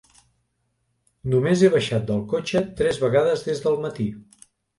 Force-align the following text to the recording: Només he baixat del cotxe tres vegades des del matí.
Només 1.33 1.61
he 1.61 1.69
baixat 1.75 2.07
del 2.07 2.23
cotxe 2.33 2.63
tres 2.81 2.99
vegades 3.05 3.45
des 3.51 3.63
del 3.69 3.79
matí. 3.87 4.09